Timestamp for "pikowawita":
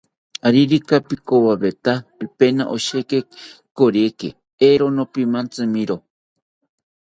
1.09-1.93